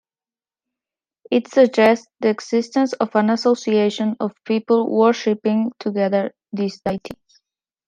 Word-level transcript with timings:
It 1.29 1.47
suggests 1.49 2.07
the 2.21 2.29
existence 2.29 2.93
of 2.93 3.15
an 3.15 3.29
association 3.29 4.15
of 4.19 4.33
people 4.45 4.89
worshipping 4.89 5.73
together 5.77 6.33
this 6.51 6.79
deity. 6.83 7.17